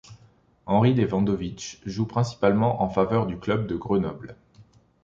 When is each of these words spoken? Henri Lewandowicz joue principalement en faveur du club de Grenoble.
Henri 0.65 0.95
Lewandowicz 0.95 1.79
joue 1.85 2.07
principalement 2.07 2.81
en 2.81 2.89
faveur 2.89 3.27
du 3.27 3.37
club 3.37 3.67
de 3.67 3.75
Grenoble. 3.75 4.35